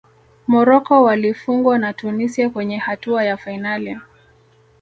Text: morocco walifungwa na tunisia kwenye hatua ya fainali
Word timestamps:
morocco 0.47 1.03
walifungwa 1.03 1.77
na 1.77 1.93
tunisia 1.93 2.49
kwenye 2.49 2.77
hatua 2.77 3.23
ya 3.23 3.37
fainali 3.37 3.99